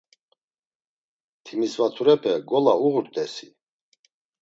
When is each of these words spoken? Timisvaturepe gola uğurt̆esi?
Timisvaturepe 1.45 2.31
gola 2.49 2.73
uğurt̆esi? 2.83 3.47